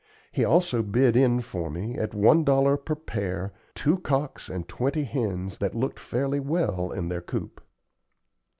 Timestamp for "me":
1.69-1.95